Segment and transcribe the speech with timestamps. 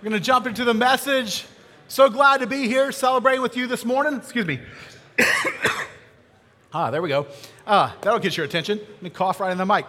[0.01, 1.45] going to jump into the message.
[1.89, 4.15] So glad to be here celebrating with you this morning.
[4.15, 4.61] Excuse me.
[6.75, 7.27] Ah, there we go.
[7.67, 8.79] Ah, that'll get your attention.
[8.79, 9.87] Let me cough right in the mic.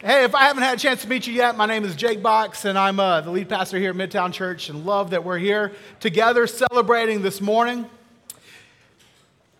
[0.00, 2.22] Hey, if I haven't had a chance to meet you yet, my name is Jake
[2.22, 5.38] Box, and I'm uh, the lead pastor here at Midtown Church, and love that we're
[5.38, 7.84] here together celebrating this morning.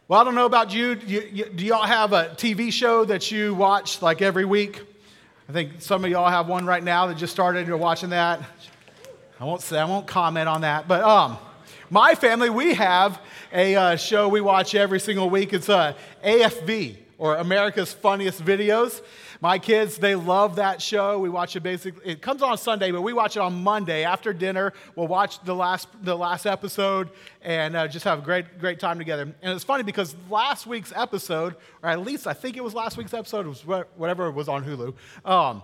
[0.07, 0.95] Well, I don't know about you.
[0.95, 4.81] Do, you, do y'all have a TV show that you watch like every week?
[5.49, 7.67] I think some of y'all have one right now that just started.
[7.67, 8.41] You're watching that.
[9.41, 11.39] I won't say, I won't comment on that, but um,
[11.91, 13.21] my family, we have
[13.53, 15.53] a uh, show we watch every single week.
[15.53, 19.01] It's uh, AFV, or America's Funniest Videos.
[19.41, 21.19] My kids, they love that show.
[21.19, 24.33] We watch it basically, it comes on Sunday, but we watch it on Monday after
[24.33, 24.73] dinner.
[24.97, 27.09] We'll watch the last, the last episode
[27.41, 29.23] and uh, just have a great, great time together.
[29.23, 32.97] And it's funny because last week's episode, or at least I think it was last
[32.97, 33.65] week's episode, was
[33.97, 35.63] whatever was on Hulu, um,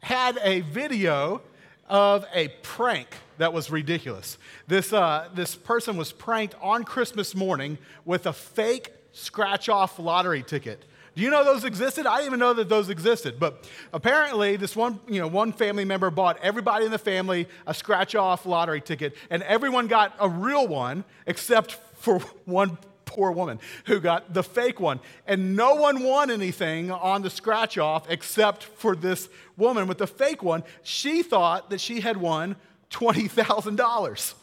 [0.00, 1.42] had a video
[1.88, 3.08] of a prank
[3.38, 4.38] that was ridiculous.
[4.66, 10.42] This, uh, this person was pranked on Christmas morning with a fake scratch off lottery
[10.42, 10.84] ticket.
[11.18, 12.06] Do you know those existed?
[12.06, 13.40] I didn't even know that those existed.
[13.40, 17.74] But apparently, this one, you know, one family member bought everybody in the family a
[17.74, 22.78] scratch off lottery ticket, and everyone got a real one except for one
[23.08, 25.00] poor woman who got the fake one.
[25.26, 30.06] And no one won anything on the scratch off except for this woman with the
[30.06, 30.62] fake one.
[30.84, 32.54] She thought that she had won
[32.90, 34.34] $20,000.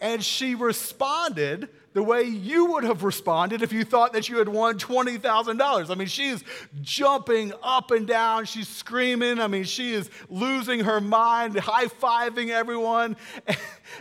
[0.00, 4.48] And she responded the way you would have responded if you thought that you had
[4.48, 5.90] won $20,000.
[5.90, 6.42] I mean, she's
[6.82, 9.38] jumping up and down, she's screaming.
[9.38, 13.16] I mean, she is losing her mind, high fiving everyone.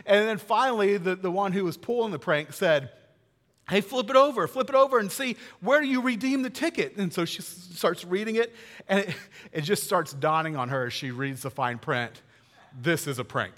[0.06, 2.90] And then finally, the, the one who was pulling the prank said,
[3.70, 6.98] Hey, flip it over, flip it over and see where do you redeem the ticket.
[6.98, 8.54] And so she starts reading it,
[8.90, 9.16] and it,
[9.52, 12.22] it just starts dawning on her as she reads the fine print
[12.82, 13.54] this is a prank.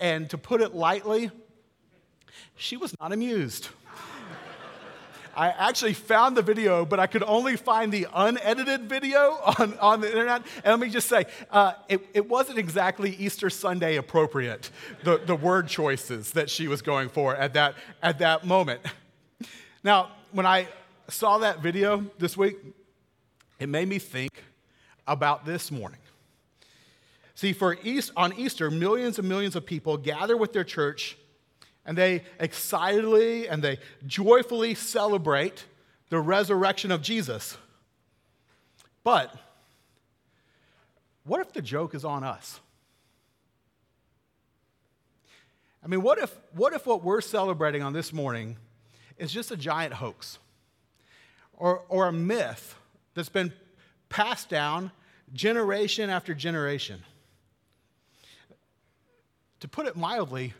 [0.00, 1.30] And to put it lightly,
[2.56, 3.68] she was not amused.
[5.36, 9.18] I actually found the video, but I could only find the unedited video
[9.58, 10.42] on, on the internet.
[10.64, 14.70] And let me just say, uh, it, it wasn't exactly Easter Sunday appropriate,
[15.02, 18.80] the, the word choices that she was going for at that, at that moment.
[19.82, 20.68] Now, when I
[21.08, 22.56] saw that video this week,
[23.58, 24.42] it made me think
[25.06, 26.00] about this morning.
[27.34, 31.18] See, for East, on Easter, millions and millions of people gather with their church
[31.86, 35.64] and they excitedly and they joyfully celebrate
[36.08, 37.56] the resurrection of Jesus.
[39.02, 39.34] But
[41.24, 42.60] what if the joke is on us?
[45.82, 48.56] I mean, what if, what if what we're celebrating on this morning
[49.18, 50.38] is just a giant hoax
[51.52, 52.74] or, or a myth
[53.12, 53.52] that's been
[54.08, 54.90] passed down
[55.34, 57.02] generation after generation?
[59.60, 60.54] To put it mildly,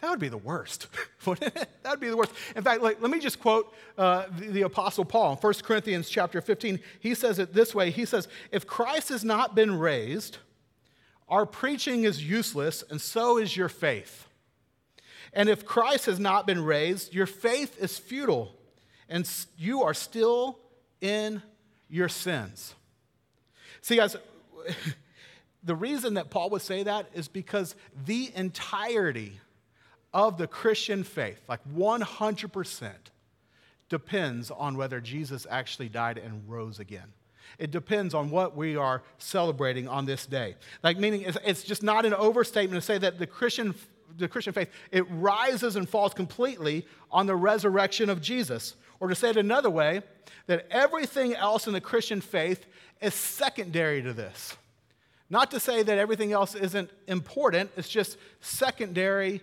[0.00, 0.86] that would be the worst.
[1.24, 2.32] that would be the worst.
[2.54, 6.08] In fact, like, let me just quote uh, the, the, Apostle Paul in 1 Corinthians
[6.08, 6.78] chapter 15.
[7.00, 10.38] He says it this way He says, If Christ has not been raised,
[11.28, 14.28] our preaching is useless, and so is your faith.
[15.32, 18.54] And if Christ has not been raised, your faith is futile,
[19.08, 19.28] and
[19.58, 20.58] you are still
[21.00, 21.42] in
[21.88, 22.74] your sins.
[23.82, 24.16] See, guys,
[25.64, 27.74] the reason that Paul would say that is because
[28.06, 29.40] the entirety
[30.12, 32.90] of the Christian faith, like 100%,
[33.88, 37.12] depends on whether Jesus actually died and rose again.
[37.58, 40.56] It depends on what we are celebrating on this day.
[40.82, 43.74] Like, meaning it's, it's just not an overstatement to say that the Christian,
[44.16, 48.74] the Christian faith, it rises and falls completely on the resurrection of Jesus.
[49.00, 50.02] Or to say it another way,
[50.46, 52.66] that everything else in the Christian faith
[53.00, 54.56] is secondary to this.
[55.30, 59.42] Not to say that everything else isn't important, it's just secondary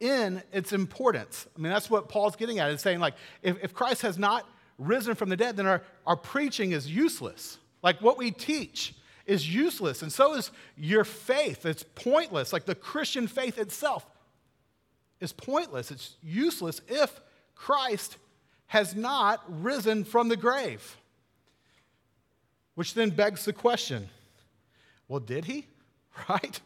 [0.00, 1.46] in its importance.
[1.56, 2.70] I mean, that's what Paul's getting at.
[2.70, 4.48] It's saying, like, if, if Christ has not
[4.78, 7.58] risen from the dead, then our, our preaching is useless.
[7.82, 8.94] Like, what we teach
[9.26, 11.66] is useless, and so is your faith.
[11.66, 12.52] It's pointless.
[12.52, 14.06] Like, the Christian faith itself
[15.20, 15.90] is pointless.
[15.90, 17.20] It's useless if
[17.54, 18.16] Christ
[18.68, 20.96] has not risen from the grave.
[22.74, 24.08] Which then begs the question
[25.08, 25.66] well, did he?
[26.28, 26.60] Right?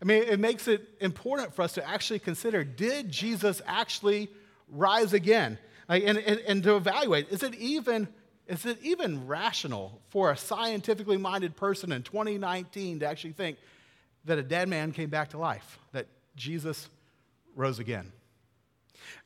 [0.00, 4.30] I mean, it makes it important for us to actually consider did Jesus actually
[4.68, 5.58] rise again?
[5.88, 8.08] Like, and, and, and to evaluate is it even
[8.46, 13.58] is it even rational for a scientifically minded person in 2019 to actually think
[14.24, 16.88] that a dead man came back to life, that Jesus
[17.54, 18.10] rose again?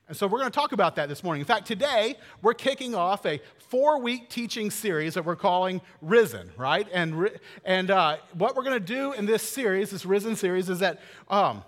[0.06, 1.40] And so we're going to talk about that this morning.
[1.40, 6.50] In fact, today we're kicking off a four week teaching series that we're calling Risen,
[6.58, 6.86] right?
[6.92, 7.30] And,
[7.64, 11.00] and uh, what we're going to do in this series, this Risen series, is that
[11.28, 11.64] um,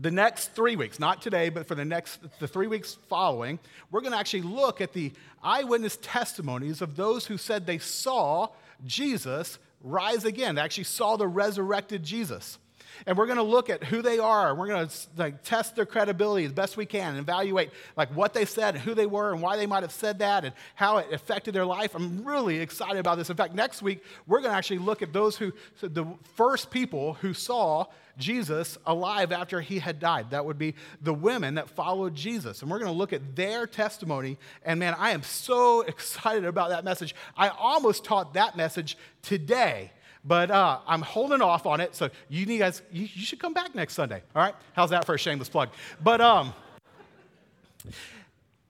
[0.00, 3.58] the next three weeks, not today, but for the next the three weeks following,
[3.90, 5.12] we're going to actually look at the
[5.42, 8.48] eyewitness testimonies of those who said they saw
[8.84, 10.54] Jesus rise again.
[10.54, 12.58] They actually saw the resurrected Jesus
[13.06, 14.54] and we're going to look at who they are.
[14.54, 18.34] We're going to like, test their credibility as best we can and evaluate like what
[18.34, 20.98] they said and who they were and why they might have said that and how
[20.98, 21.94] it affected their life.
[21.94, 23.30] I'm really excited about this.
[23.30, 26.06] In fact, next week we're going to actually look at those who the
[26.36, 27.86] first people who saw
[28.18, 30.30] Jesus alive after he had died.
[30.30, 32.62] That would be the women that followed Jesus.
[32.62, 34.38] And we're going to look at their testimony.
[34.64, 37.14] And man, I am so excited about that message.
[37.36, 39.92] I almost taught that message today
[40.24, 41.94] but uh, I'm holding off on it.
[41.94, 44.22] So you guys, you, you, should come back next Sunday.
[44.34, 44.54] All right?
[44.72, 45.70] How's that for a shameless plug?
[46.02, 46.54] But um,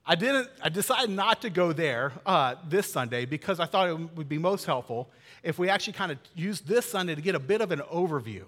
[0.05, 0.49] I didn't.
[0.61, 4.37] I decided not to go there uh, this Sunday because I thought it would be
[4.37, 5.09] most helpful
[5.43, 8.43] if we actually kind of use this Sunday to get a bit of an overview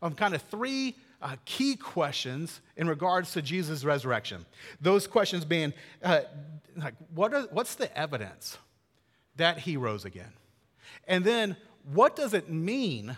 [0.00, 4.44] of kind of three uh, key questions in regards to Jesus' resurrection.
[4.80, 5.72] Those questions being,
[6.02, 6.20] uh,
[6.76, 8.56] like, what are, what's the evidence
[9.36, 10.32] that he rose again?
[11.06, 11.56] And then,
[11.92, 13.16] what does it mean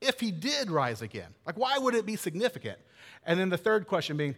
[0.00, 1.34] if he did rise again?
[1.46, 2.78] Like, why would it be significant?
[3.26, 4.34] And then the third question being,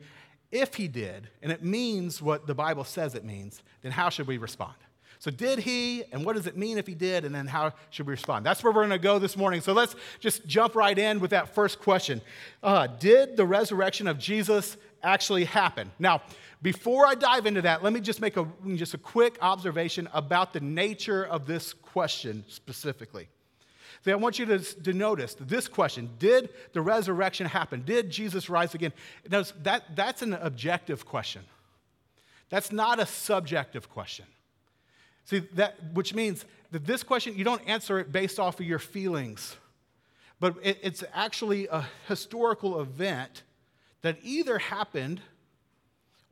[0.53, 4.27] if he did, and it means what the Bible says it means, then how should
[4.27, 4.75] we respond?
[5.19, 8.07] So, did he, and what does it mean if he did, and then how should
[8.07, 8.45] we respond?
[8.45, 9.61] That's where we're going to go this morning.
[9.63, 12.21] So, let's just jump right in with that first question
[12.63, 15.91] uh, Did the resurrection of Jesus actually happen?
[15.99, 16.23] Now,
[16.63, 20.53] before I dive into that, let me just make a, just a quick observation about
[20.53, 23.29] the nature of this question specifically.
[24.13, 27.83] I want you to, to notice this question Did the resurrection happen?
[27.85, 28.93] Did Jesus rise again?
[29.29, 31.43] that, that's an objective question.
[32.49, 34.27] That's not a subjective question.
[35.25, 38.79] See, that, which means that this question, you don't answer it based off of your
[38.79, 39.57] feelings,
[40.39, 43.43] but it, it's actually a historical event
[44.03, 45.21] that either happened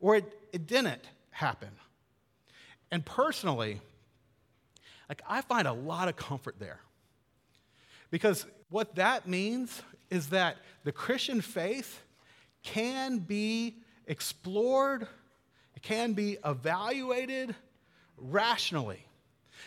[0.01, 1.71] or it, it didn't happen.
[2.93, 3.81] And personally,
[5.09, 6.79] like I find a lot of comfort there.
[8.15, 12.01] Because what that means is that the Christian faith
[12.63, 15.09] can be explored,
[15.75, 17.57] it can be evaluated
[18.17, 19.05] rationally.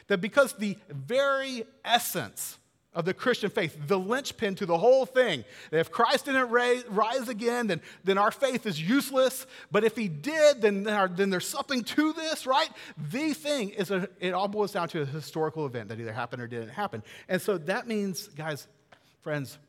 [0.08, 2.58] That because the very essence
[2.98, 7.30] of the Christian faith, the linchpin to the whole thing, that if Christ didn't rise
[7.30, 9.46] again, then, then our faith is useless.
[9.72, 12.70] But if he did, then, then there's something to this, right?
[12.98, 16.42] The thing is, a, it all boils down to a historical event that either happened
[16.42, 17.04] or didn't happen.
[17.30, 18.68] And so that means, guys,
[19.22, 19.60] friends,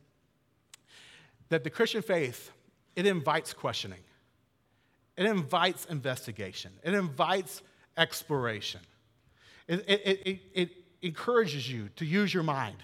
[1.50, 2.50] that the Christian faith,
[2.96, 4.00] it invites questioning.
[5.18, 6.72] It invites investigation.
[6.82, 7.60] It invites
[7.98, 8.80] exploration.
[9.66, 10.70] It, it, it, it,
[11.00, 12.78] encourages you to use your mind.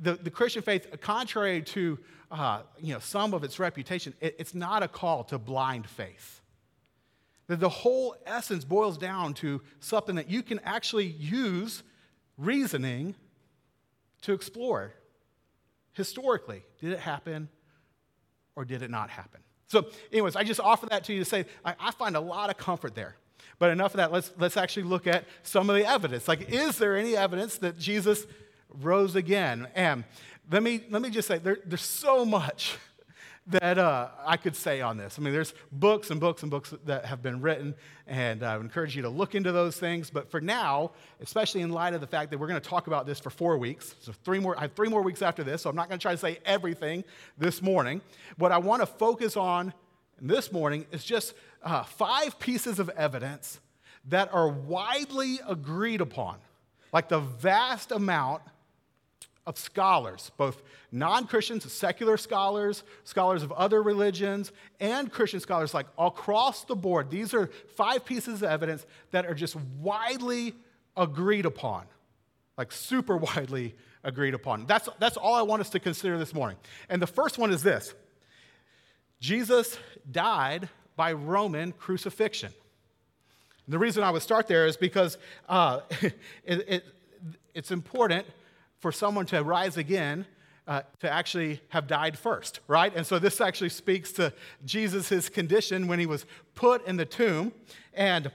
[0.00, 1.98] The, the Christian faith, contrary to
[2.30, 6.40] uh, you know, some of its reputation, it's not a call to blind faith.
[7.48, 11.82] The, the whole essence boils down to something that you can actually use
[12.38, 13.16] reasoning
[14.22, 14.94] to explore.
[15.92, 17.48] Historically, did it happen
[18.54, 19.40] or did it not happen?
[19.66, 22.50] So, anyways, I just offer that to you to say I, I find a lot
[22.50, 23.16] of comfort there.
[23.58, 24.12] But enough of that.
[24.12, 26.28] Let's, let's actually look at some of the evidence.
[26.28, 28.26] Like, is there any evidence that Jesus
[28.80, 29.68] rose again?
[29.74, 30.04] And
[30.50, 32.76] let me, let me just say, there, there's so much
[33.46, 35.18] that uh, I could say on this.
[35.18, 37.74] I mean, there's books and books and books that have been written,
[38.06, 40.10] and I would encourage you to look into those things.
[40.10, 43.06] But for now, especially in light of the fact that we're going to talk about
[43.06, 45.70] this for four weeks, so three more, I have three more weeks after this, so
[45.70, 47.04] I'm not going to try to say everything
[47.38, 48.00] this morning.
[48.36, 49.72] What I want to focus on
[50.20, 53.60] this morning is just uh, five pieces of evidence
[54.08, 56.38] that are widely agreed upon,
[56.92, 58.42] like the vast amount
[59.50, 65.86] of scholars, both non Christians, secular scholars, scholars of other religions, and Christian scholars, like
[65.98, 67.10] across the board.
[67.10, 70.54] These are five pieces of evidence that are just widely
[70.96, 71.86] agreed upon,
[72.56, 74.66] like super widely agreed upon.
[74.66, 76.56] That's, that's all I want us to consider this morning.
[76.88, 77.92] And the first one is this
[79.20, 79.76] Jesus
[80.10, 82.52] died by Roman crucifixion.
[83.66, 86.14] And the reason I would start there is because uh, it,
[86.44, 86.84] it,
[87.52, 88.26] it's important
[88.80, 90.26] for someone to rise again
[90.66, 92.94] uh, to actually have died first, right?
[92.94, 94.32] And so this actually speaks to
[94.64, 97.52] Jesus' condition when he was put in the tomb.
[97.92, 98.30] And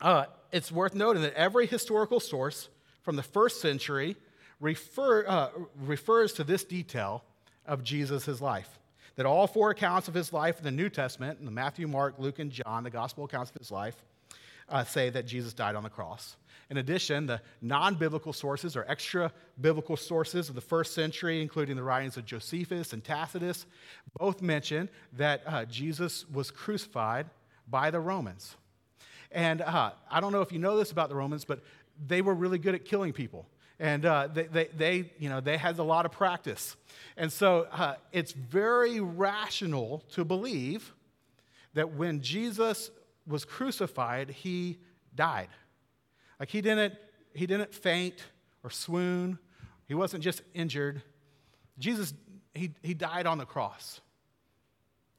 [0.00, 2.68] uh, it's worth noting that every historical source
[3.02, 4.16] from the first century
[4.60, 7.24] refer, uh, refers to this detail
[7.64, 8.78] of Jesus' life.
[9.16, 12.16] That all four accounts of his life in the New Testament, in the Matthew, Mark,
[12.18, 14.04] Luke, and John, the gospel accounts of his life,
[14.68, 16.36] uh, say that Jesus died on the cross.
[16.68, 21.76] In addition, the non biblical sources or extra biblical sources of the first century, including
[21.76, 23.66] the writings of Josephus and Tacitus,
[24.18, 27.26] both mention that uh, Jesus was crucified
[27.68, 28.56] by the Romans.
[29.30, 31.62] And uh, I don't know if you know this about the Romans, but
[32.04, 33.46] they were really good at killing people.
[33.78, 36.76] And uh, they, they, they, you know, they had a lot of practice.
[37.16, 40.94] And so uh, it's very rational to believe
[41.74, 42.90] that when Jesus
[43.26, 44.78] was crucified, he
[45.14, 45.48] died.
[46.38, 46.94] Like he didn't,
[47.34, 48.22] he didn't faint
[48.62, 49.38] or swoon.
[49.86, 51.02] He wasn't just injured.
[51.78, 52.14] Jesus,
[52.54, 54.00] he, he died on the cross.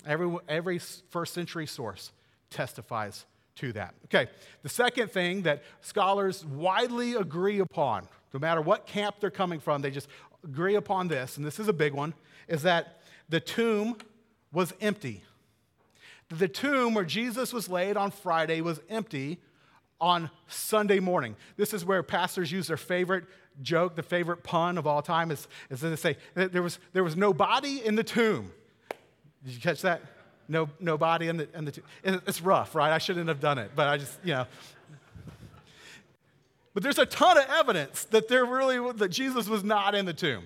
[0.05, 2.11] Every, every first century source
[2.49, 3.95] testifies to that.
[4.05, 4.29] Okay,
[4.63, 9.81] the second thing that scholars widely agree upon, no matter what camp they're coming from,
[9.81, 10.07] they just
[10.43, 12.13] agree upon this, and this is a big one,
[12.47, 13.97] is that the tomb
[14.51, 15.23] was empty.
[16.29, 19.39] The tomb where Jesus was laid on Friday was empty
[19.99, 21.35] on Sunday morning.
[21.55, 23.25] This is where pastors use their favorite
[23.61, 27.15] joke, the favorite pun of all time, is, is they say there was, there was
[27.15, 28.51] no body in the tomb.
[29.43, 30.01] Did you catch that?
[30.47, 31.83] No, no body in the, in the tomb.
[32.03, 32.91] It's rough, right?
[32.91, 34.45] I shouldn't have done it, but I just, you know.
[36.73, 40.13] But there's a ton of evidence that there really that Jesus was not in the
[40.13, 40.45] tomb.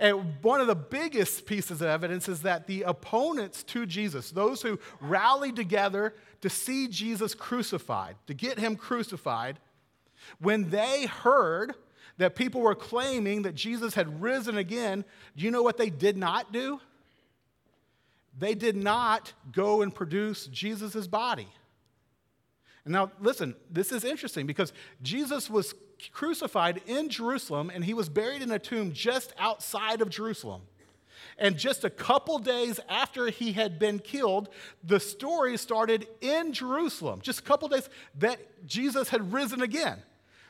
[0.00, 4.62] And one of the biggest pieces of evidence is that the opponents to Jesus, those
[4.62, 9.58] who rallied together to see Jesus crucified, to get him crucified,
[10.40, 11.74] when they heard
[12.16, 15.04] that people were claiming that Jesus had risen again,
[15.36, 16.80] do you know what they did not do?
[18.38, 21.48] They did not go and produce Jesus' body.
[22.84, 24.72] And now, listen, this is interesting because
[25.02, 25.74] Jesus was
[26.12, 30.62] crucified in Jerusalem and he was buried in a tomb just outside of Jerusalem.
[31.38, 34.48] And just a couple days after he had been killed,
[34.84, 37.20] the story started in Jerusalem.
[37.22, 40.02] Just a couple days that Jesus had risen again.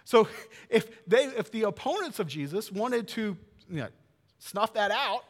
[0.05, 0.29] So
[0.69, 3.37] if, they, if the opponents of Jesus wanted to
[3.69, 3.89] you know,
[4.39, 5.25] snuff that out,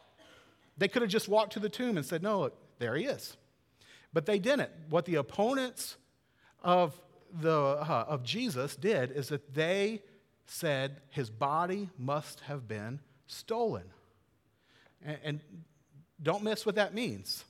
[0.77, 3.37] they could have just walked to the tomb and said, No, look, there he is.
[4.13, 4.71] But they didn't.
[4.89, 5.97] What the opponents
[6.61, 6.99] of,
[7.39, 10.01] the, uh, of Jesus did is that they
[10.45, 13.85] said his body must have been stolen.
[15.03, 15.39] And, and
[16.21, 17.43] don't miss what that means.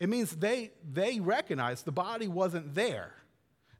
[0.00, 3.12] It means they, they recognized the body wasn't there.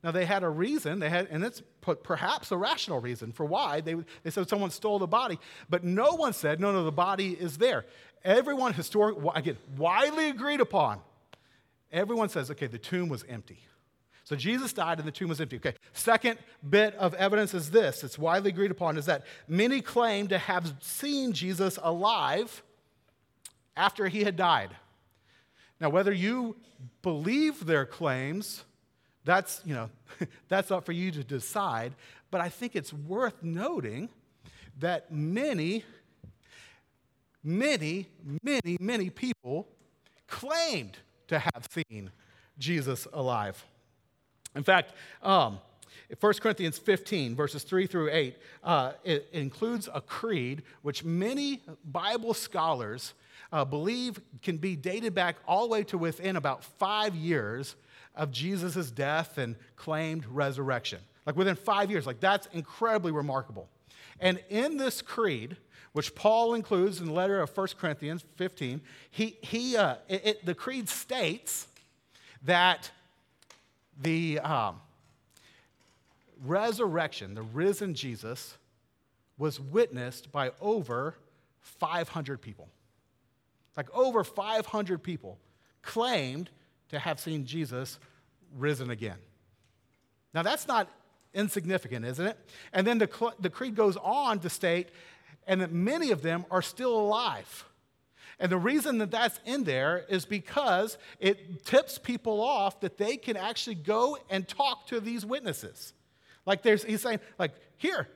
[0.02, 1.62] Now, they had a reason, they had, and it's
[2.02, 3.80] perhaps a rational reason for why.
[3.80, 5.38] They, they said someone stole the body,
[5.70, 7.86] but no one said, no, no, the body is there.
[8.22, 11.00] Everyone, historic, again, widely agreed upon,
[11.90, 13.58] everyone says, okay, the tomb was empty.
[14.24, 15.56] So Jesus died and the tomb was empty.
[15.56, 16.38] Okay, second
[16.68, 20.74] bit of evidence is this it's widely agreed upon is that many claim to have
[20.80, 22.62] seen Jesus alive
[23.76, 24.70] after he had died.
[25.80, 26.56] Now, whether you
[27.02, 28.64] believe their claims,
[29.24, 29.90] that's, you know,
[30.48, 31.94] that's up for you to decide,
[32.30, 34.08] but I think it's worth noting
[34.78, 35.84] that many,
[37.42, 38.08] many,
[38.42, 39.68] many, many people
[40.26, 40.96] claimed
[41.28, 42.10] to have seen
[42.58, 43.64] Jesus alive.
[44.54, 44.92] In fact,
[45.22, 45.58] um,
[46.20, 52.34] 1 Corinthians 15, verses 3 through 8, uh, it includes a creed which many Bible
[52.34, 53.14] scholars
[53.52, 57.76] uh, believe can be dated back all the way to within about five years
[58.14, 61.00] of Jesus' death and claimed resurrection.
[61.26, 63.68] Like within five years, like that's incredibly remarkable.
[64.20, 65.56] And in this creed,
[65.92, 68.80] which Paul includes in the letter of 1 Corinthians 15,
[69.10, 71.66] he, he, uh, it, it, the creed states
[72.42, 72.90] that
[74.00, 74.80] the um,
[76.44, 78.56] resurrection, the risen Jesus,
[79.38, 81.14] was witnessed by over
[81.60, 82.68] 500 people.
[83.76, 85.38] Like over 500 people
[85.82, 86.50] claimed
[86.90, 87.98] to have seen Jesus
[88.56, 89.18] risen again.
[90.32, 90.88] Now, that's not
[91.32, 92.38] insignificant, isn't it?
[92.72, 94.88] And then the, the creed goes on to state,
[95.46, 97.64] and that many of them are still alive.
[98.40, 103.16] And the reason that that's in there is because it tips people off that they
[103.16, 105.92] can actually go and talk to these witnesses.
[106.46, 108.08] Like there's, he's saying, like, here,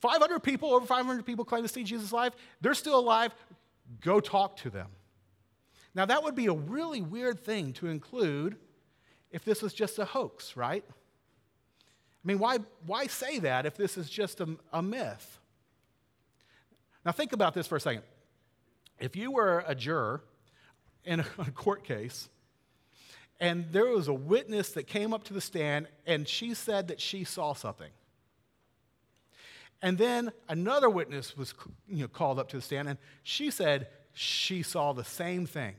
[0.00, 2.34] 500 people, over 500 people claim to see Jesus alive.
[2.60, 3.34] They're still alive.
[4.00, 4.88] Go talk to them.
[5.94, 8.56] Now, that would be a really weird thing to include
[9.30, 10.84] if this was just a hoax, right?
[10.88, 15.38] I mean, why, why say that if this is just a, a myth?
[17.04, 18.04] Now, think about this for a second.
[19.02, 20.22] If you were a juror
[21.04, 22.28] in a court case
[23.40, 27.00] and there was a witness that came up to the stand, and she said that
[27.00, 27.90] she saw something.
[29.82, 31.52] And then another witness was
[31.88, 35.74] you know, called up to the stand, and she said she saw the same thing.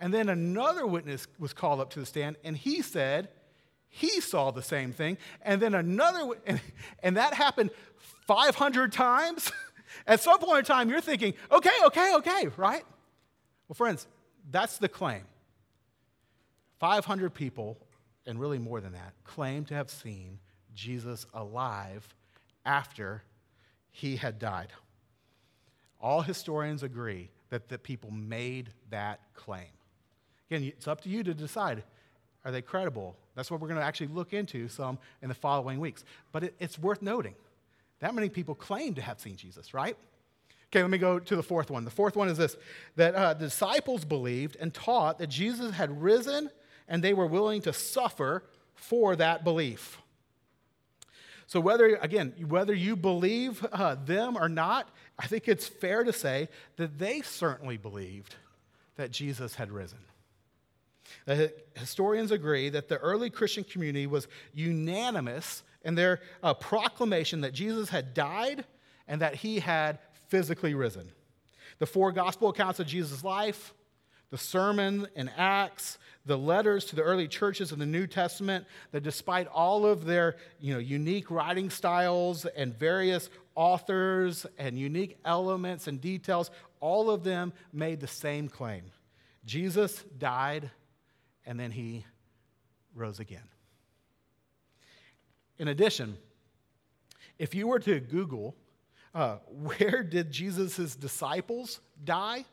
[0.00, 3.28] And then another witness was called up to the stand, and he said
[3.88, 5.16] he saw the same thing.
[5.42, 6.60] And then another, and,
[7.04, 7.70] and that happened
[8.26, 9.52] 500 times.
[10.06, 12.84] At some point in time, you're thinking, okay, okay, okay, right?
[13.68, 14.06] Well, friends,
[14.50, 15.22] that's the claim.
[16.78, 17.78] 500 people,
[18.26, 20.38] and really more than that, claim to have seen
[20.74, 22.14] Jesus alive
[22.64, 23.22] after
[23.90, 24.68] he had died.
[26.00, 29.68] All historians agree that the people made that claim.
[30.50, 31.84] Again, it's up to you to decide
[32.44, 33.16] are they credible?
[33.36, 36.04] That's what we're going to actually look into some in the following weeks.
[36.32, 37.34] But it, it's worth noting
[38.02, 39.96] that many people claim to have seen Jesus, right?
[40.66, 41.84] Okay, let me go to the fourth one.
[41.84, 42.56] The fourth one is this
[42.96, 46.50] that uh, the disciples believed and taught that Jesus had risen
[46.88, 48.42] and they were willing to suffer
[48.74, 49.98] for that belief.
[51.46, 56.12] So, whether, again, whether you believe uh, them or not, I think it's fair to
[56.12, 58.34] say that they certainly believed
[58.96, 59.98] that Jesus had risen.
[61.74, 67.88] Historians agree that the early Christian community was unanimous in their uh, proclamation that Jesus
[67.88, 68.64] had died
[69.08, 69.98] and that he had
[70.28, 71.10] physically risen.
[71.78, 73.74] The four gospel accounts of Jesus' life,
[74.30, 79.02] the sermon in Acts, the letters to the early churches in the New Testament, that
[79.02, 85.88] despite all of their you know, unique writing styles and various authors and unique elements
[85.88, 88.84] and details, all of them made the same claim
[89.44, 90.70] Jesus died
[91.44, 92.04] and then he
[92.94, 93.51] rose again.
[95.62, 96.18] In addition,
[97.38, 98.56] if you were to Google,
[99.14, 102.44] uh, where did Jesus' disciples die?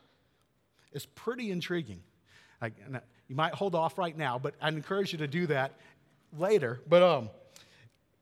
[0.92, 2.04] It's pretty intriguing.
[2.62, 2.74] Like,
[3.26, 5.74] you might hold off right now, but I'd encourage you to do that
[6.38, 6.82] later.
[6.88, 7.30] But um,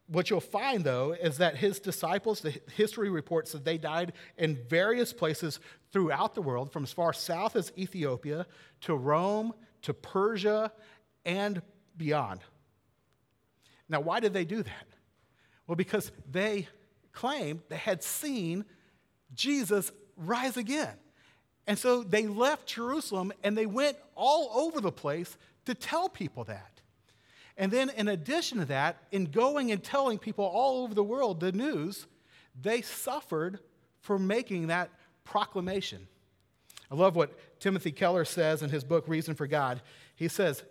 [0.07, 4.57] what you'll find, though, is that his disciples, the history reports that they died in
[4.71, 5.61] various places
[5.92, 8.46] throughout the world, from as far south as Ethiopia
[8.83, 10.72] to Rome to Persia
[11.27, 11.61] and
[11.98, 12.40] beyond.
[13.88, 14.87] Now, why did they do that?
[15.66, 16.68] Well, because they
[17.12, 18.64] claimed they had seen
[19.35, 20.94] Jesus rise again.
[21.66, 26.44] And so they left Jerusalem and they went all over the place to tell people
[26.44, 26.81] that.
[27.59, 31.40] And then, in addition to that, in going and telling people all over the world
[31.40, 32.07] the news,
[32.61, 33.59] they suffered
[34.01, 34.90] for making that
[35.24, 36.07] proclamation.
[36.90, 39.83] I love what Timothy Keller says in his book, Reason for God.
[40.14, 40.62] He says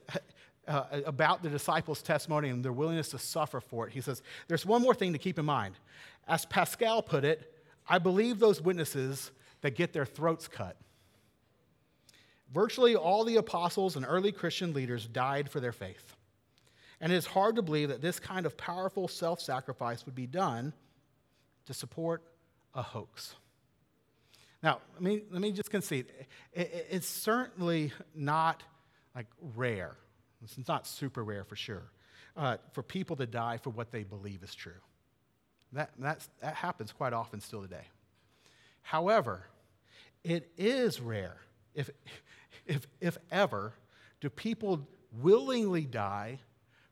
[0.67, 3.93] uh, about the disciples' testimony and their willingness to suffer for it.
[3.93, 5.75] He says, There's one more thing to keep in mind.
[6.27, 7.53] As Pascal put it,
[7.87, 10.77] I believe those witnesses that get their throats cut.
[12.53, 16.15] Virtually all the apostles and early Christian leaders died for their faith.
[16.99, 20.27] And it is hard to believe that this kind of powerful self sacrifice would be
[20.27, 20.73] done
[21.65, 22.23] to support
[22.73, 23.35] a hoax.
[24.63, 26.07] Now, let me, let me just concede
[26.53, 28.63] it, it's certainly not
[29.15, 29.95] like rare.
[30.43, 31.91] It's not super rare for sure
[32.37, 34.79] uh, for people to die for what they believe is true.
[35.73, 37.87] That, that happens quite often still today.
[38.83, 39.47] However,
[40.23, 41.37] it is rare
[41.73, 41.89] if,
[42.65, 43.73] if, if ever,
[44.21, 44.87] do people
[45.21, 46.39] willingly die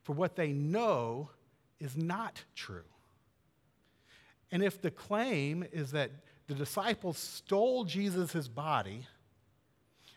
[0.02, 1.30] for what they know
[1.80, 2.84] is not true?
[4.50, 6.10] And if the claim is that
[6.46, 9.06] the disciples stole Jesus' body,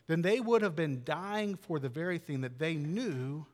[0.09, 3.45] then they would have been dying for the very thing that they knew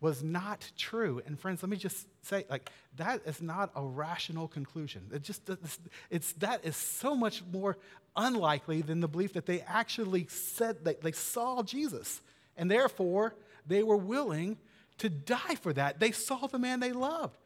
[0.00, 1.22] was not true.
[1.26, 5.10] And friends, let me just say, like, that is not a rational conclusion.
[5.12, 5.50] It just,
[6.10, 7.78] it's, that is so much more
[8.14, 12.20] unlikely than the belief that they actually said that they saw Jesus.
[12.58, 13.34] And therefore,
[13.66, 14.58] they were willing
[14.98, 15.98] to die for that.
[15.98, 17.38] They saw the man they loved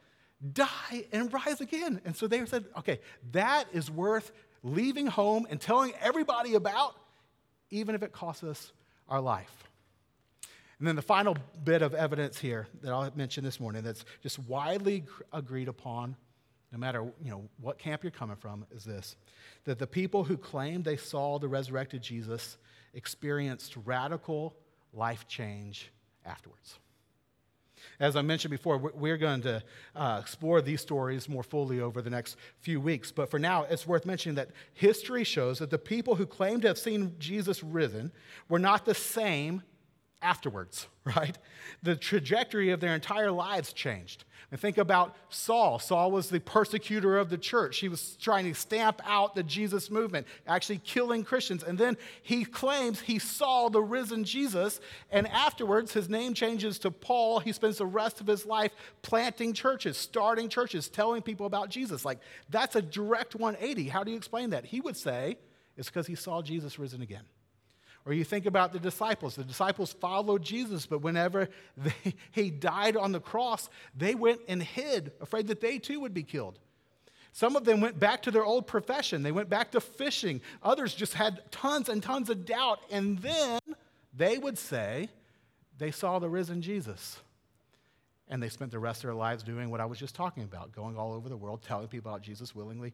[0.53, 2.01] die and rise again.
[2.05, 2.99] And so they said, okay,
[3.31, 4.31] that is worth
[4.63, 6.95] leaving home and telling everybody about,
[7.71, 8.71] even if it costs us
[9.09, 9.63] our life.
[10.79, 14.39] And then the final bit of evidence here that I'll mention this morning that's just
[14.39, 16.15] widely agreed upon,
[16.71, 19.15] no matter you know, what camp you're coming from, is this
[19.65, 22.57] that the people who claimed they saw the resurrected Jesus
[22.95, 24.55] experienced radical
[24.91, 25.91] life change
[26.25, 26.79] afterwards.
[27.99, 29.63] As I mentioned before, we're going to
[29.95, 33.11] uh, explore these stories more fully over the next few weeks.
[33.11, 36.67] But for now, it's worth mentioning that history shows that the people who claimed to
[36.67, 38.11] have seen Jesus risen
[38.49, 39.63] were not the same
[40.21, 41.37] afterwards, right?
[41.83, 44.25] The trajectory of their entire lives changed.
[44.51, 45.79] And think about Saul.
[45.79, 47.77] Saul was the persecutor of the church.
[47.77, 51.63] He was trying to stamp out the Jesus movement, actually killing Christians.
[51.63, 54.81] And then he claims he saw the risen Jesus.
[55.09, 57.39] And afterwards, his name changes to Paul.
[57.39, 62.03] He spends the rest of his life planting churches, starting churches, telling people about Jesus.
[62.03, 63.87] Like, that's a direct 180.
[63.87, 64.65] How do you explain that?
[64.65, 65.37] He would say
[65.77, 67.23] it's because he saw Jesus risen again.
[68.05, 69.35] Or you think about the disciples.
[69.35, 74.61] The disciples followed Jesus, but whenever they, he died on the cross, they went and
[74.61, 76.59] hid, afraid that they too would be killed.
[77.33, 79.23] Some of them went back to their old profession.
[79.23, 80.41] They went back to fishing.
[80.63, 82.79] Others just had tons and tons of doubt.
[82.91, 83.59] And then
[84.13, 85.09] they would say
[85.77, 87.19] they saw the risen Jesus.
[88.27, 90.73] And they spent the rest of their lives doing what I was just talking about,
[90.73, 92.93] going all over the world, telling people about Jesus willingly,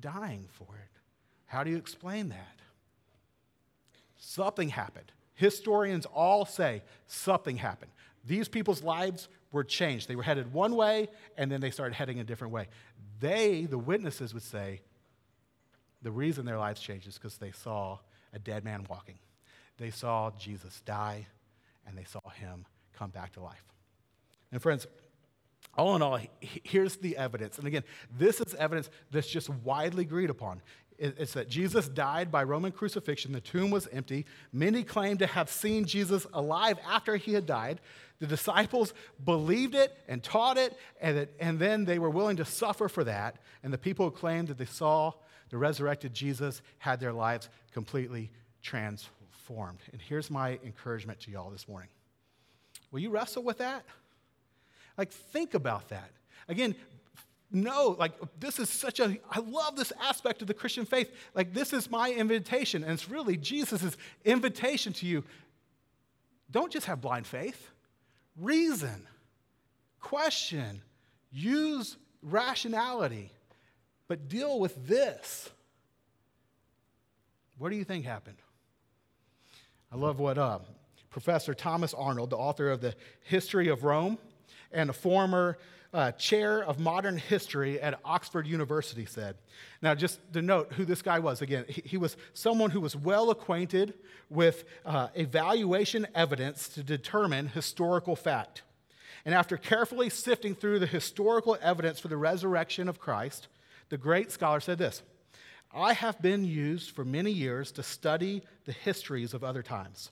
[0.00, 1.00] dying for it.
[1.46, 2.58] How do you explain that?
[4.16, 5.12] Something happened.
[5.34, 7.90] Historians all say something happened.
[8.24, 10.08] These people's lives were changed.
[10.08, 12.68] They were headed one way, and then they started heading a different way.
[13.20, 14.80] They, the witnesses, would say
[16.02, 17.98] the reason their lives changed is because they saw
[18.32, 19.18] a dead man walking.
[19.78, 21.26] They saw Jesus die,
[21.86, 23.62] and they saw him come back to life.
[24.50, 24.86] And, friends,
[25.76, 27.58] all in all, here's the evidence.
[27.58, 27.84] And again,
[28.18, 30.62] this is evidence that's just widely agreed upon.
[30.98, 33.32] It's that Jesus died by Roman crucifixion.
[33.32, 34.24] The tomb was empty.
[34.52, 37.80] Many claimed to have seen Jesus alive after he had died.
[38.18, 42.46] The disciples believed it and taught it, and, it, and then they were willing to
[42.46, 43.36] suffer for that.
[43.62, 45.12] And the people who claimed that they saw
[45.50, 48.30] the resurrected Jesus had their lives completely
[48.62, 49.80] transformed.
[49.92, 51.90] And here's my encouragement to y'all this morning
[52.90, 53.84] Will you wrestle with that?
[54.96, 56.10] Like, think about that.
[56.48, 56.74] Again,
[57.50, 61.12] no, like this is such a, I love this aspect of the Christian faith.
[61.34, 65.24] Like, this is my invitation, and it's really Jesus' invitation to you.
[66.50, 67.70] Don't just have blind faith,
[68.36, 69.06] reason,
[70.00, 70.82] question,
[71.30, 73.30] use rationality,
[74.08, 75.50] but deal with this.
[77.58, 78.36] What do you think happened?
[79.92, 80.58] I love what uh,
[81.10, 84.18] Professor Thomas Arnold, the author of the History of Rome,
[84.72, 85.58] and a former
[85.96, 89.34] uh, chair of modern history at Oxford University said.
[89.80, 92.94] Now, just to note who this guy was again, he, he was someone who was
[92.94, 93.94] well acquainted
[94.28, 98.60] with uh, evaluation evidence to determine historical fact.
[99.24, 103.48] And after carefully sifting through the historical evidence for the resurrection of Christ,
[103.88, 105.02] the great scholar said this
[105.74, 110.10] I have been used for many years to study the histories of other times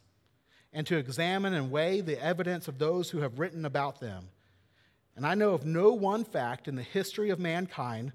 [0.72, 4.30] and to examine and weigh the evidence of those who have written about them
[5.16, 8.12] and I know of no one fact in the history of mankind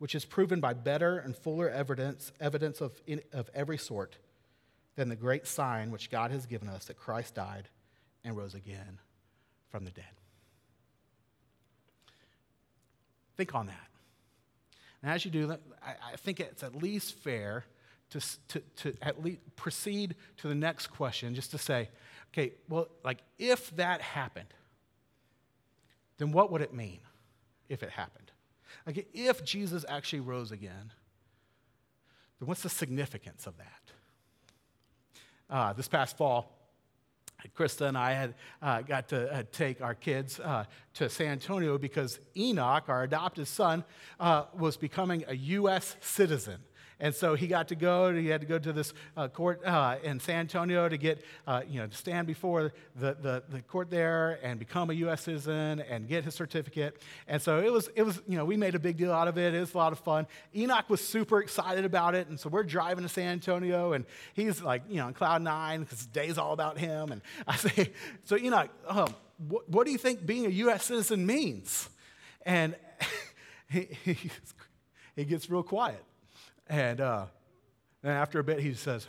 [0.00, 4.16] which is proven by better and fuller evidence, evidence of, in, of every sort
[4.96, 7.68] than the great sign which God has given us that Christ died
[8.24, 8.98] and rose again
[9.68, 10.04] from the dead.
[13.36, 13.88] Think on that.
[15.02, 17.66] And as you do that, I, I think it's at least fair
[18.10, 21.90] to, to, to at least proceed to the next question, just to say,
[22.32, 24.48] okay, well, like if that happened,
[26.20, 27.00] then what would it mean
[27.70, 28.30] if it happened?
[28.86, 30.92] Like, if Jesus actually rose again,
[32.38, 33.82] then what's the significance of that?
[35.48, 36.56] Uh, this past fall,
[37.56, 41.78] Krista and I had uh, got to uh, take our kids uh, to San Antonio
[41.78, 43.82] because Enoch, our adopted son,
[44.20, 45.96] uh, was becoming a U.S.
[46.00, 46.60] citizen.
[47.00, 49.96] And so he got to go, he had to go to this uh, court uh,
[50.02, 53.90] in San Antonio to get, uh, you know, to stand before the, the, the, court
[53.90, 55.22] there and become a U.S.
[55.22, 57.00] citizen and get his certificate.
[57.26, 59.38] And so it was, it was, you know, we made a big deal out of
[59.38, 59.54] it.
[59.54, 60.26] It was a lot of fun.
[60.54, 62.28] Enoch was super excited about it.
[62.28, 65.80] And so we're driving to San Antonio and he's like, you know, on cloud nine
[65.80, 67.12] because the day's all about him.
[67.12, 67.92] And I say,
[68.24, 69.14] so Enoch, um,
[69.48, 70.84] what, what do you think being a U.S.
[70.84, 71.88] citizen means?
[72.42, 72.76] And
[73.70, 73.88] he,
[75.16, 76.04] he gets real quiet.
[76.70, 77.26] And uh,
[78.00, 79.08] then after a bit, he says,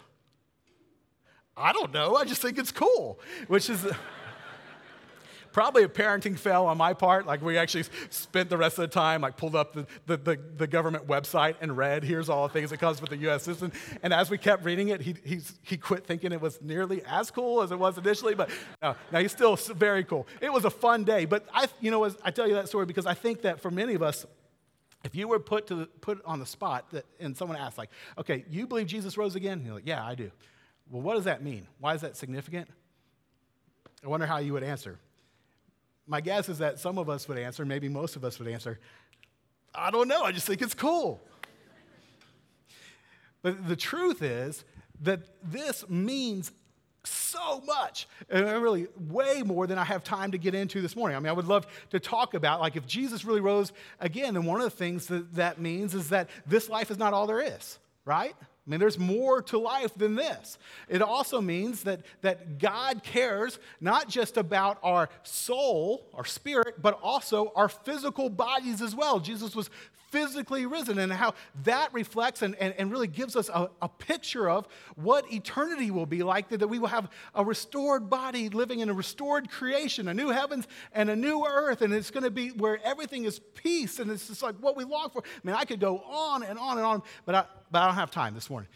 [1.55, 2.15] I don't know.
[2.15, 3.85] I just think it's cool, which is
[5.51, 7.27] probably a parenting fail on my part.
[7.27, 10.39] Like, we actually spent the rest of the time, like, pulled up the, the, the,
[10.57, 13.43] the government website and read, here's all the things that comes with the U.S.
[13.43, 13.71] system.
[14.01, 17.29] And as we kept reading it, he, he's, he quit thinking it was nearly as
[17.29, 18.49] cool as it was initially, but
[18.81, 20.25] no, now he's still very cool.
[20.41, 21.25] It was a fun day.
[21.25, 23.93] But I, you know, I tell you that story because I think that for many
[23.93, 24.25] of us,
[25.03, 27.89] if you were put, to the, put on the spot that, and someone asked, like,
[28.17, 29.63] okay, you believe Jesus rose again?
[29.65, 30.31] you're like, yeah, I do.
[30.89, 31.67] Well, what does that mean?
[31.79, 32.67] Why is that significant?
[34.03, 34.99] I wonder how you would answer.
[36.07, 38.79] My guess is that some of us would answer, maybe most of us would answer,
[39.73, 41.21] I don't know, I just think it's cool.
[43.41, 44.65] but the truth is
[45.01, 46.51] that this means
[47.03, 51.17] so much, and really way more than I have time to get into this morning.
[51.17, 54.45] I mean, I would love to talk about, like, if Jesus really rose again, then
[54.45, 57.41] one of the things that that means is that this life is not all there
[57.41, 58.35] is, right?
[58.39, 60.59] I mean, there's more to life than this.
[60.87, 66.99] It also means that, that God cares not just about our soul, our spirit, but
[67.01, 69.19] also our physical bodies as well.
[69.19, 69.71] Jesus was
[70.11, 74.49] physically risen and how that reflects and, and, and really gives us a, a picture
[74.49, 78.81] of what eternity will be like, that, that we will have a restored body living
[78.81, 82.31] in a restored creation, a new heavens and a new earth, and it's going to
[82.31, 85.23] be where everything is peace, and it's just like what we long for.
[85.23, 87.95] I mean, I could go on and on and on, but I, but I don't
[87.95, 88.69] have time this morning.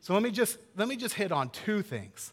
[0.00, 2.32] So let me just, let me just hit on two things,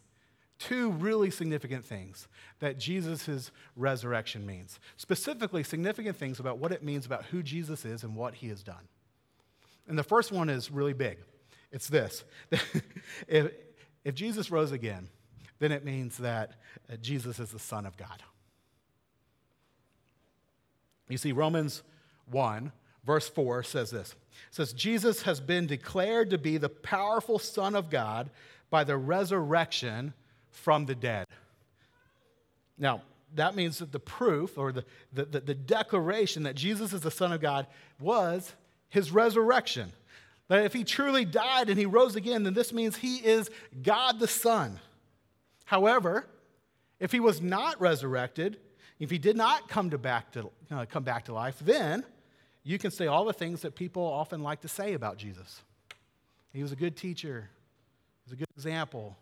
[0.60, 2.28] two really significant things
[2.60, 4.80] that Jesus' resurrection means.
[4.98, 8.64] Specifically, significant things about what it means about who Jesus is and what he has
[8.64, 8.88] done.
[9.88, 11.18] And the first one is really big.
[11.72, 12.24] It's this
[13.28, 13.52] if,
[14.04, 15.10] if Jesus rose again,
[15.60, 16.54] then it means that
[16.92, 18.24] uh, Jesus is the Son of God.
[21.10, 21.84] You see, Romans
[22.30, 22.72] 1,
[23.06, 27.76] verse 4 says this it says, Jesus has been declared to be the powerful Son
[27.76, 28.30] of God
[28.70, 30.14] by the resurrection
[30.58, 31.26] from the dead.
[32.78, 33.02] Now,
[33.36, 37.32] that means that the proof or the, the, the, declaration that Jesus is the Son
[37.32, 37.68] of God
[38.00, 38.54] was
[38.90, 39.92] his resurrection.
[40.48, 43.50] That if he truly died and he rose again, then this means he is
[43.84, 44.80] God the Son.
[45.66, 46.26] However,
[47.00, 48.58] if he was not resurrected,
[49.00, 52.06] if he did not come, to back, to, uh, come back to life, then
[52.64, 55.62] you can say all the things that people often like to say about Jesus.
[56.54, 57.50] He was a good teacher,
[58.26, 59.18] he was a good example.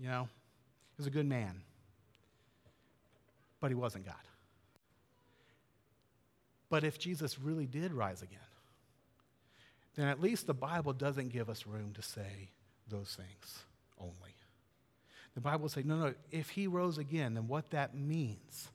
[0.00, 0.28] You know,
[0.96, 1.62] he was a good man.
[3.60, 4.14] But he wasn't God.
[6.68, 8.38] But if Jesus really did rise again,
[9.94, 12.50] then at least the Bible doesn't give us room to say
[12.88, 13.64] those things
[13.98, 14.34] only.
[15.34, 18.68] The Bible will say, no, no, if he rose again, then what that means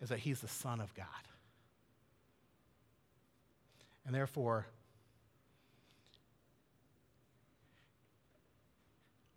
[0.00, 1.06] is that he's the Son of God.
[4.04, 4.66] And therefore,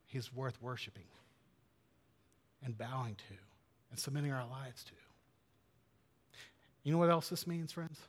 [0.09, 1.07] he's worth worshiping
[2.63, 3.35] and bowing to
[3.91, 4.91] and submitting our lives to.
[6.83, 7.99] You know what else this means, friends?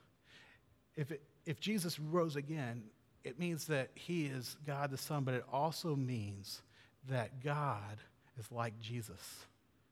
[0.97, 2.83] If, it, if Jesus rose again,
[3.25, 6.63] it means that he is God the Son, but it also means
[7.09, 7.99] that God
[8.39, 9.45] is like Jesus,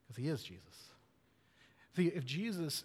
[0.07, 0.89] because he is Jesus.
[1.95, 2.83] See, if Jesus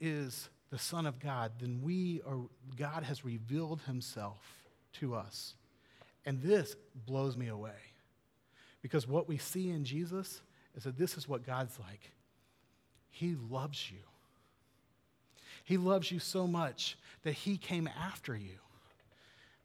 [0.00, 2.38] is the Son of God, then we are,
[2.76, 4.38] God has revealed himself
[4.94, 5.54] to us.
[6.24, 7.72] And this blows me away.
[8.82, 10.40] Because what we see in Jesus
[10.76, 12.12] is that this is what God's like.
[13.10, 13.98] He loves you.
[15.64, 18.56] He loves you so much that he came after you.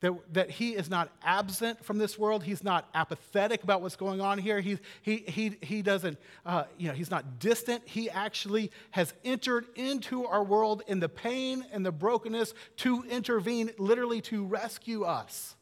[0.02, 2.44] That, that he is not absent from this world.
[2.44, 4.60] He's not apathetic about what's going on here.
[4.60, 7.82] He, he, he, he doesn't, uh, you know, he's not distant.
[7.86, 13.72] He actually has entered into our world in the pain and the brokenness to intervene,
[13.80, 15.56] literally to rescue us.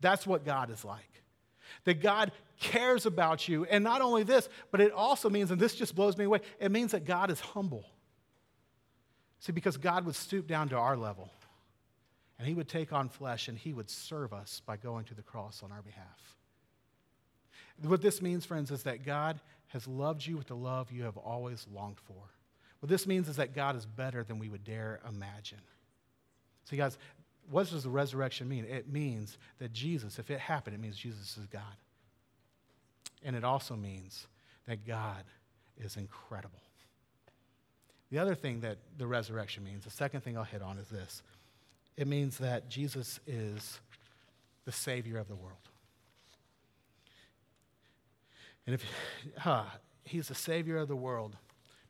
[0.00, 1.22] That's what God is like.
[1.84, 3.64] That God cares about you.
[3.64, 6.70] And not only this, but it also means, and this just blows me away, it
[6.70, 7.84] means that God is humble.
[9.40, 11.30] See, because God would stoop down to our level
[12.38, 15.22] and he would take on flesh and he would serve us by going to the
[15.22, 16.36] cross on our behalf.
[17.82, 21.16] What this means, friends, is that God has loved you with the love you have
[21.16, 22.22] always longed for.
[22.80, 25.60] What this means is that God is better than we would dare imagine.
[26.64, 26.98] See, guys,
[27.50, 28.64] what does the resurrection mean?
[28.64, 31.62] It means that Jesus, if it happened, it means Jesus is God.
[33.24, 34.26] And it also means
[34.66, 35.24] that God
[35.76, 36.60] is incredible.
[38.10, 41.22] The other thing that the resurrection means, the second thing I'll hit on is this
[41.96, 43.80] it means that Jesus is
[44.64, 45.56] the Savior of the world.
[48.66, 48.84] And if
[49.44, 49.64] uh,
[50.04, 51.36] He's the Savior of the world,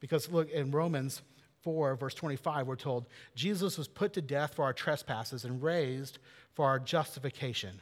[0.00, 1.22] because look, in Romans
[1.62, 6.18] 4, verse 25, we're told Jesus was put to death for our trespasses and raised
[6.54, 7.80] for our justification.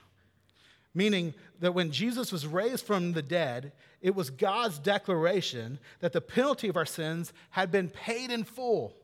[0.95, 6.21] Meaning that when Jesus was raised from the dead, it was God's declaration that the
[6.21, 8.95] penalty of our sins had been paid in full.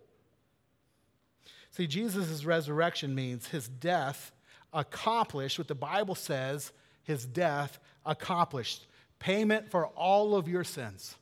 [1.70, 4.32] See, Jesus' resurrection means his death
[4.72, 6.72] accomplished what the Bible says
[7.04, 8.86] his death accomplished
[9.18, 11.16] payment for all of your sins.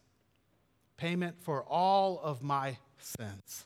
[0.97, 3.65] Payment for all of my sins.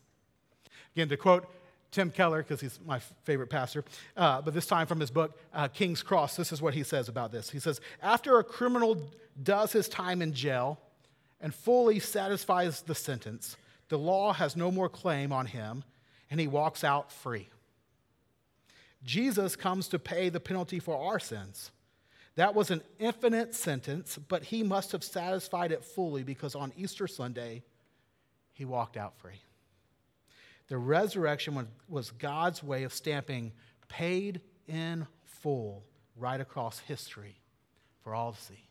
[0.94, 1.46] Again, to quote
[1.90, 3.84] Tim Keller, because he's my favorite pastor,
[4.16, 7.08] uh, but this time from his book, uh, King's Cross, this is what he says
[7.08, 7.50] about this.
[7.50, 9.10] He says, After a criminal
[9.42, 10.80] does his time in jail
[11.40, 13.56] and fully satisfies the sentence,
[13.88, 15.84] the law has no more claim on him
[16.30, 17.48] and he walks out free.
[19.04, 21.70] Jesus comes to pay the penalty for our sins.
[22.34, 27.06] That was an infinite sentence, but he must have satisfied it fully because on Easter
[27.06, 27.62] Sunday,
[28.56, 29.42] he walked out free.
[30.68, 33.52] The resurrection was God's way of stamping
[33.86, 35.84] paid in full
[36.16, 37.36] right across history
[38.02, 38.66] for all to see.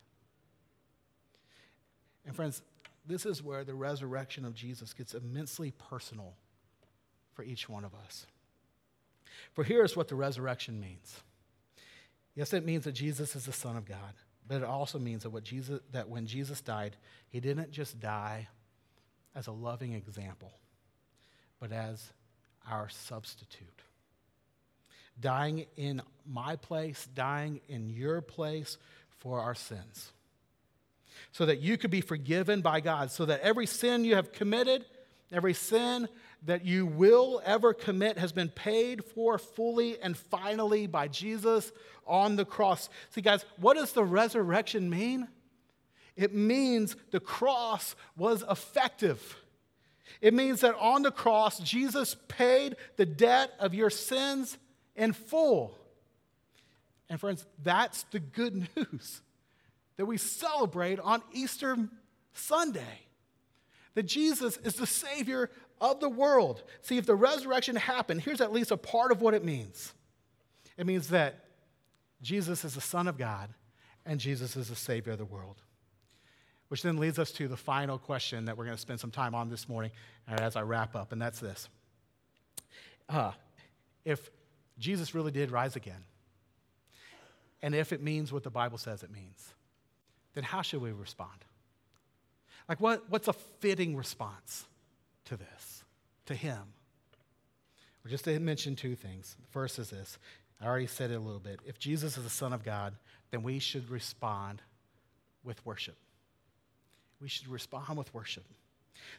[2.26, 2.64] And, friends,
[3.06, 6.34] this is where the resurrection of Jesus gets immensely personal
[7.34, 8.26] for each one of us.
[9.54, 11.22] For here's what the resurrection means.
[12.34, 14.16] Yes, it means that Jesus is the Son of God,
[14.48, 16.98] but it also means that, what Jesus, that when Jesus died,
[17.30, 18.48] he didn't just die
[19.36, 20.54] as a loving example,
[21.60, 22.12] but as
[22.70, 23.82] our substitute.
[25.20, 28.78] Dying in my place, dying in your place
[29.20, 30.12] for our sins.
[31.32, 34.86] So that you could be forgiven by God, so that every sin you have committed,
[35.32, 36.10] every sin
[36.44, 41.72] that you will ever commit has been paid for fully and finally by Jesus
[42.06, 42.90] on the cross.
[43.10, 45.28] See, guys, what does the resurrection mean?
[46.16, 49.38] It means the cross was effective.
[50.22, 54.58] It means that on the cross, Jesus paid the debt of your sins
[54.96, 55.78] in full.
[57.10, 59.22] And friends, that's the good news
[59.98, 61.78] that we celebrate on Easter
[62.34, 63.02] Sunday.
[63.94, 65.50] That Jesus is the Savior
[65.80, 66.64] of the world.
[66.82, 69.94] See, if the resurrection happened, here's at least a part of what it means
[70.78, 71.46] it means that
[72.22, 73.50] Jesus is the Son of God
[74.06, 75.62] and Jesus is the Savior of the world.
[76.68, 79.36] Which then leads us to the final question that we're going to spend some time
[79.36, 79.92] on this morning
[80.28, 81.70] as I wrap up, and that's this.
[83.08, 83.32] Uh,
[84.04, 84.32] if
[84.80, 86.04] Jesus really did rise again,
[87.62, 89.54] and if it means what the Bible says it means,
[90.34, 91.46] then how should we respond?
[92.68, 94.66] Like, what, what's a fitting response
[95.26, 95.84] to this,
[96.26, 96.58] to Him?
[98.04, 99.36] Well, just to mention two things.
[99.40, 100.18] The first is this
[100.62, 101.60] I already said it a little bit.
[101.66, 102.94] If Jesus is the Son of God,
[103.32, 104.62] then we should respond
[105.44, 105.98] with worship.
[107.22, 108.44] We should respond with worship.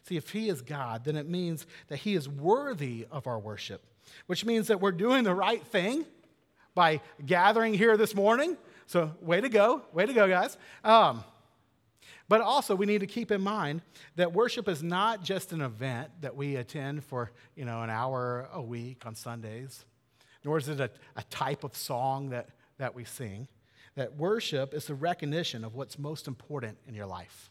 [0.04, 3.82] See, if He is God, then it means that He is worthy of our worship,
[4.26, 6.04] which means that we're doing the right thing
[6.74, 8.56] by gathering here this morning.
[8.86, 9.82] So, way to go.
[9.92, 10.56] Way to go, guys.
[10.84, 11.24] Um,
[12.28, 13.82] but also, we need to keep in mind
[14.16, 18.48] that worship is not just an event that we attend for, you know, an hour
[18.52, 19.84] a week on Sundays,
[20.44, 23.48] nor is it a, a type of song that, that we sing.
[23.94, 27.50] That worship is the recognition of what's most important in your life.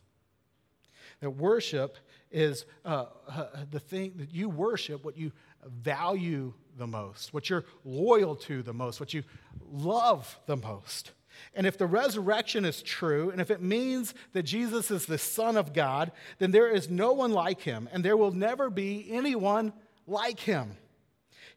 [1.22, 1.98] That worship
[2.32, 5.32] is uh, uh, the thing that you worship, what you
[5.66, 9.24] value the most, what you're loyal to the most, what you
[9.72, 11.12] love the most.
[11.54, 15.58] And if the resurrection is true, and if it means that Jesus is the Son
[15.58, 19.74] of God, then there is no one like him, and there will never be anyone
[20.08, 20.78] like him.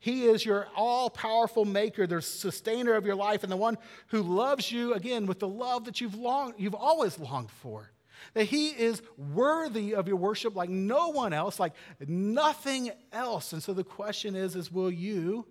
[0.01, 4.23] He is your all powerful maker, the sustainer of your life, and the one who
[4.23, 7.91] loves you again with the love that you've, long, you've always longed for.
[8.35, 11.75] That He is worthy of your worship like no one else, like
[12.07, 13.53] nothing else.
[13.53, 15.47] And so the question is, is will you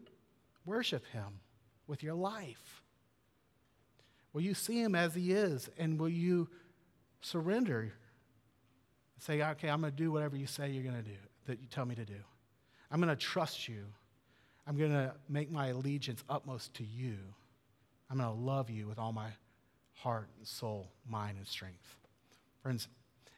[0.66, 1.40] worship Him
[1.88, 2.84] with your life?
[4.38, 5.68] Will you see him as he is?
[5.80, 6.48] And will you
[7.22, 7.92] surrender?
[9.18, 11.68] Say, okay, I'm going to do whatever you say you're going to do, that you
[11.68, 12.20] tell me to do.
[12.92, 13.86] I'm going to trust you.
[14.68, 17.18] I'm going to make my allegiance utmost to you.
[18.12, 19.30] I'm going to love you with all my
[19.96, 21.97] heart and soul, mind and strength.
[22.68, 22.90] Friends,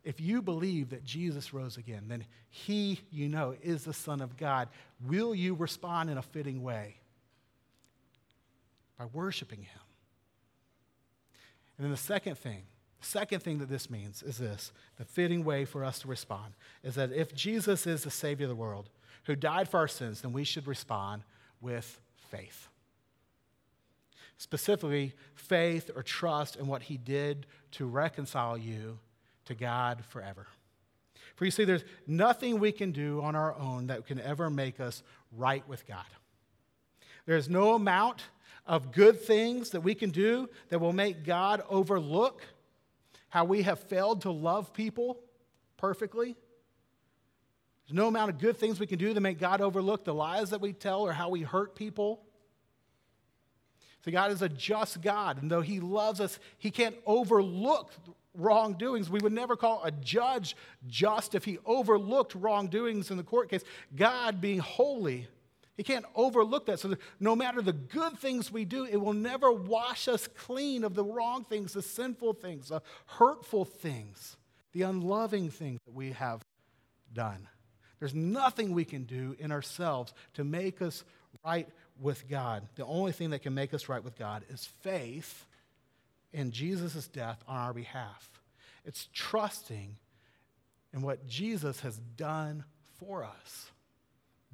[0.04, 4.38] if you believe that Jesus rose again, then he, you know, is the Son of
[4.38, 4.70] God.
[5.06, 6.96] Will you respond in a fitting way?
[8.98, 9.82] By worshiping him.
[11.78, 12.63] And then the second thing,
[13.00, 16.56] the second thing that this means is this the fitting way for us to respond
[16.82, 18.89] is that if Jesus is the Savior of the world
[19.26, 21.22] who died for our sins, then we should respond
[21.62, 22.68] with faith.
[24.39, 28.98] Specifically, faith or trust in what He did to reconcile you
[29.50, 30.48] to God forever.
[31.36, 34.80] For you see, there's nothing we can do on our own that can ever make
[34.80, 35.04] us
[35.36, 36.06] right with God.
[37.26, 38.24] There's no amount
[38.66, 42.42] of good things that we can do that will make God overlook
[43.30, 45.20] how we have failed to love people
[45.78, 46.36] perfectly.
[47.88, 50.50] There's no amount of good things we can do to make God overlook the lies
[50.52, 52.22] that we tell or how we hurt people.
[54.04, 57.92] So, God is a just God, and though He loves us, He can't overlook
[58.34, 59.10] wrongdoings.
[59.10, 60.56] We would never call a judge
[60.88, 63.63] just if he overlooked wrongdoings in the court case.
[63.96, 65.28] God, being holy,
[65.78, 66.80] he can't overlook that.
[66.80, 70.94] So, no matter the good things we do, it will never wash us clean of
[70.94, 74.38] the wrong things, the sinful things, the hurtful things,
[74.73, 76.44] the unloving things that we have
[77.13, 77.48] done.
[78.00, 81.04] There's nothing we can do in ourselves to make us
[81.46, 81.67] right
[82.00, 82.67] with God.
[82.75, 85.45] The only thing that can make us right with God is faith
[86.31, 88.29] in Jesus' death on our behalf.
[88.85, 89.95] It's trusting
[90.93, 92.63] in what Jesus has done
[93.00, 93.69] for us.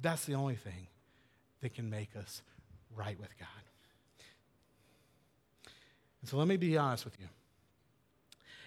[0.00, 0.88] That's the only thing
[1.62, 2.42] that can make us
[2.94, 3.48] right with God.
[6.20, 7.26] And so let me be honest with you.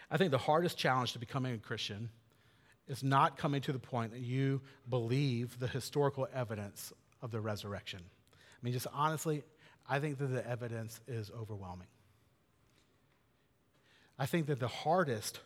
[0.09, 2.09] I think the hardest challenge to becoming a Christian
[2.87, 8.01] is not coming to the point that you believe the historical evidence of the resurrection.
[8.59, 9.43] I mean, just honestly,
[9.87, 11.87] I think that the evidence is overwhelming.
[14.17, 15.39] I think that the hardest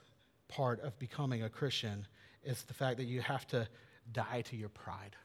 [0.47, 2.07] part of becoming a Christian
[2.43, 3.68] is the fact that you have to
[4.11, 5.16] die to your pride.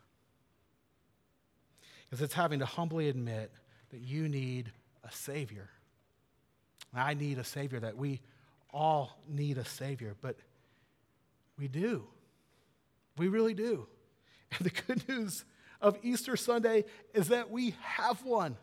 [2.04, 3.50] Because it's having to humbly admit
[3.90, 4.70] that you need
[5.02, 5.68] a Savior.
[6.94, 8.20] I need a Savior, that we
[8.72, 10.36] all need a Savior, but
[11.58, 12.04] we do.
[13.16, 13.86] We really do.
[14.58, 15.44] And the good news
[15.80, 18.56] of Easter Sunday is that we have one.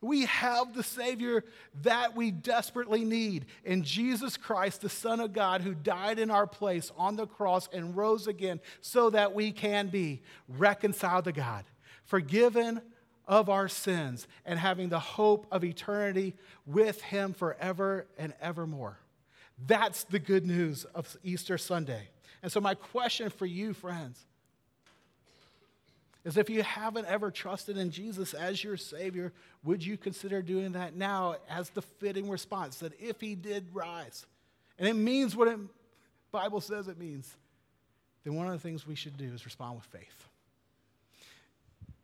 [0.00, 1.44] We have the Savior
[1.82, 6.46] that we desperately need in Jesus Christ, the Son of God, who died in our
[6.46, 11.64] place on the cross and rose again so that we can be reconciled to God,
[12.04, 12.82] forgiven
[13.26, 16.34] of our sins, and having the hope of eternity
[16.66, 18.98] with Him forever and evermore.
[19.66, 22.08] That's the good news of Easter Sunday.
[22.42, 24.26] And so, my question for you, friends,
[26.26, 30.72] is if you haven't ever trusted in Jesus as your Savior, would you consider doing
[30.72, 34.26] that now as the fitting response that if He did rise,
[34.76, 35.60] and it means what the
[36.32, 37.32] Bible says it means,
[38.24, 40.28] then one of the things we should do is respond with faith.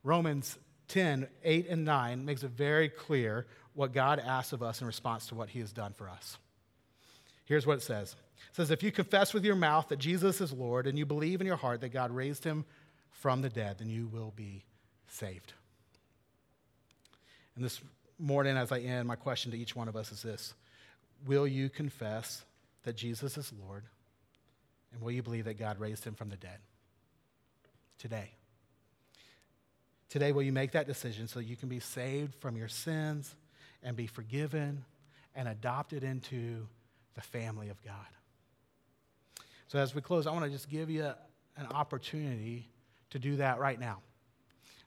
[0.04, 0.56] Romans
[0.86, 5.26] 10, 8 and 9 makes it very clear what God asks of us in response
[5.26, 6.38] to what He has done for us.
[7.44, 8.14] Here's what it says
[8.50, 11.40] It says, If you confess with your mouth that Jesus is Lord and you believe
[11.40, 12.64] in your heart that God raised him
[13.12, 14.64] from the dead, then you will be
[15.08, 15.52] saved.
[17.54, 17.80] And this
[18.18, 20.54] morning, as I end, my question to each one of us is this
[21.26, 22.44] Will you confess
[22.84, 23.84] that Jesus is Lord?
[24.92, 26.58] And will you believe that God raised him from the dead?
[27.98, 28.30] Today.
[30.10, 33.34] Today, will you make that decision so you can be saved from your sins
[33.82, 34.84] and be forgiven
[35.34, 36.66] and adopted into
[37.14, 37.94] the family of God.
[39.68, 41.04] So, as we close, I want to just give you
[41.56, 42.68] an opportunity
[43.12, 44.00] to do that right now.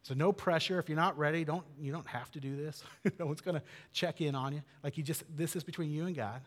[0.04, 0.78] So, no pressure.
[0.78, 2.84] If you're not ready, don't, you don't have to do this.
[3.20, 4.62] no one's going to check in on you.
[4.84, 6.42] Like, you just, this is between you and God.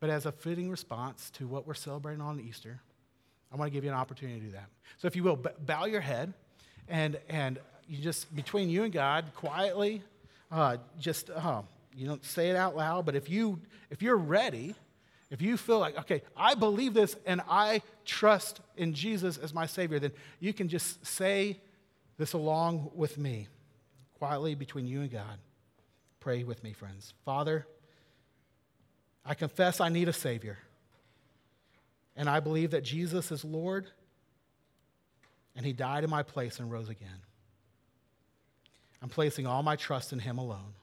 [0.00, 2.80] But as a fitting response to what we're celebrating on Easter,
[3.52, 4.68] I want to give you an opportunity to do that.
[4.96, 6.32] So, if you will, bow your head
[6.88, 10.02] and, and you just, between you and God, quietly,
[10.50, 11.62] uh, just uh,
[11.94, 13.60] you don't say it out loud, but if you
[13.90, 14.74] if you're ready,
[15.30, 19.66] if you feel like, okay, I believe this and I trust in Jesus as my
[19.66, 21.60] Savior, then you can just say
[22.16, 23.48] this along with me,
[24.18, 25.38] quietly between you and God.
[26.20, 27.12] Pray with me, friends.
[27.24, 27.66] Father,
[29.24, 30.58] I confess I need a Savior.
[32.16, 33.86] And I believe that Jesus is Lord,
[35.54, 37.20] and He died in my place and rose again.
[39.00, 40.74] I'm placing all my trust in Him alone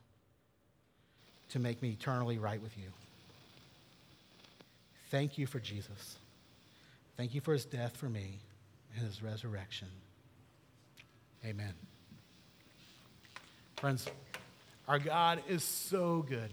[1.49, 2.91] to make me eternally right with you.
[5.15, 6.17] Thank you for Jesus.
[7.15, 8.39] Thank you for his death for me
[8.93, 9.87] and his resurrection.
[11.45, 11.73] Amen.
[13.77, 14.07] Friends,
[14.89, 16.49] our God is so good.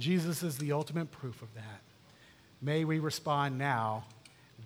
[0.00, 1.80] Jesus is the ultimate proof of that.
[2.60, 4.02] May we respond now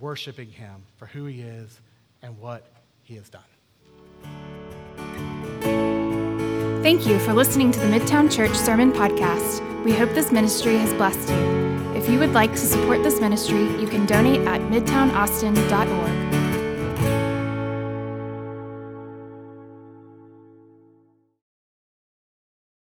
[0.00, 1.78] worshiping him for who he is
[2.22, 2.64] and what
[3.02, 3.42] he has done.
[6.82, 9.84] Thank you for listening to the Midtown Church Sermon Podcast.
[9.84, 11.71] We hope this ministry has blessed you.
[12.02, 16.31] If you would like to support this ministry, you can donate at midtownaustin.org.